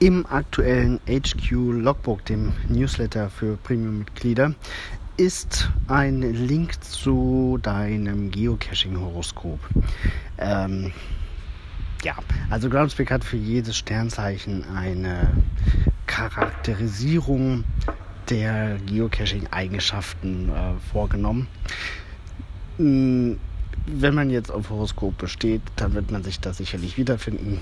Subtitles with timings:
[0.00, 4.54] Im aktuellen HQ Logbook, dem Newsletter für Premium-Mitglieder,
[5.16, 9.58] ist ein Link zu deinem Geocaching-Horoskop.
[10.38, 10.92] Ähm,
[12.04, 12.14] ja,
[12.48, 15.30] also Groundspeak hat für jedes Sternzeichen eine
[16.06, 17.64] Charakterisierung
[18.30, 21.48] der Geocaching-Eigenschaften äh, vorgenommen.
[22.76, 23.40] Hm,
[23.86, 27.60] wenn man jetzt auf Horoskop besteht, dann wird man sich da sicherlich wiederfinden.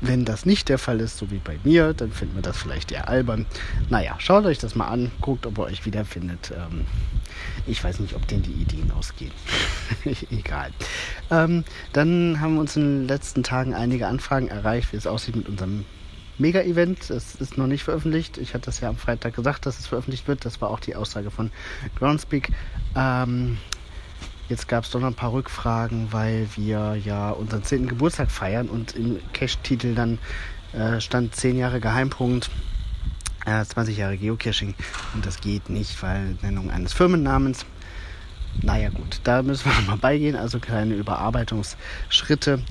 [0.00, 2.92] Wenn das nicht der Fall ist, so wie bei mir, dann findet man das vielleicht
[2.92, 3.46] eher albern.
[3.88, 6.52] Naja, schaut euch das mal an, guckt, ob ihr euch wiederfindet.
[6.56, 6.86] Ähm,
[7.66, 9.32] ich weiß nicht, ob denen die Ideen ausgehen.
[10.30, 10.70] Egal.
[11.30, 15.36] Ähm, dann haben wir uns in den letzten Tagen einige Anfragen erreicht, wie es aussieht
[15.36, 15.84] mit unserem
[16.38, 17.10] Mega-Event.
[17.10, 18.38] Es ist noch nicht veröffentlicht.
[18.38, 20.44] Ich hatte das ja am Freitag gesagt, dass es veröffentlicht wird.
[20.44, 21.50] Das war auch die Aussage von
[21.96, 22.50] Groundspeak.
[22.94, 23.58] Ähm,
[24.48, 27.86] Jetzt gab es doch noch ein paar Rückfragen, weil wir ja unseren 10.
[27.86, 30.18] Geburtstag feiern und im Cache-Titel dann
[30.72, 32.48] äh, stand 10 Jahre Geheimpunkt,
[33.44, 34.74] äh, 20 Jahre Geocaching
[35.12, 37.66] und das geht nicht, weil Nennung eines Firmennamens.
[38.62, 42.62] Naja gut, da müssen wir nochmal beigehen, also kleine Überarbeitungsschritte.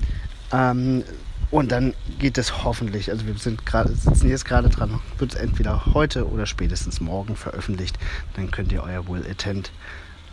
[0.52, 1.04] Ähm,
[1.52, 5.40] und dann geht es hoffentlich, also wir sind grad, sitzen jetzt gerade dran, wird es
[5.40, 7.98] entweder heute oder spätestens morgen veröffentlicht.
[8.34, 9.70] Dann könnt ihr euer Will Attend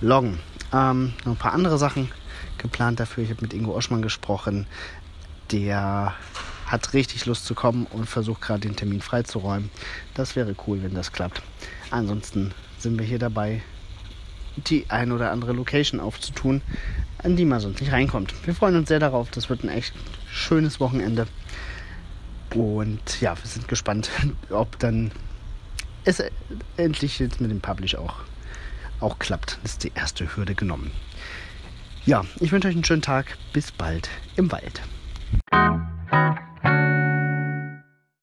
[0.01, 0.39] loggen.
[0.75, 2.11] Ähm, noch ein paar andere Sachen
[2.57, 3.23] geplant dafür.
[3.23, 4.67] Ich habe mit Ingo Oschmann gesprochen.
[5.51, 6.13] Der
[6.65, 9.69] hat richtig Lust zu kommen und versucht gerade den Termin freizuräumen.
[10.15, 11.41] Das wäre cool, wenn das klappt.
[11.91, 13.61] Ansonsten sind wir hier dabei,
[14.57, 16.61] die ein oder andere Location aufzutun,
[17.19, 18.33] an die man sonst nicht reinkommt.
[18.45, 19.31] Wir freuen uns sehr darauf.
[19.31, 19.93] Das wird ein echt
[20.29, 21.27] schönes Wochenende.
[22.53, 24.09] Und ja, wir sind gespannt,
[24.49, 25.11] ob dann
[26.03, 26.21] es
[26.75, 28.15] endlich jetzt mit dem Publish auch
[28.99, 29.59] auch klappt.
[29.63, 30.91] Ist die erste Hürde genommen.
[32.05, 33.37] Ja, ich wünsche euch einen schönen Tag.
[33.53, 34.81] Bis bald im Wald.